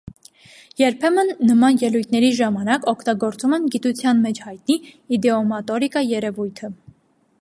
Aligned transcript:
Երբեմն 0.81 1.27
նման 1.49 1.77
ելույթների 1.83 2.31
ժամանակ 2.39 2.87
օգտագործում 2.93 3.53
են 3.59 3.69
գիտության 3.75 4.25
մեջ 4.25 4.41
հայտնի 4.47 4.79
իդեոմատորիկա 5.19 6.05
երևույթը։ 6.17 6.73